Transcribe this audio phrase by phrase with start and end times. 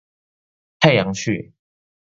[0.79, 1.53] 太陽穴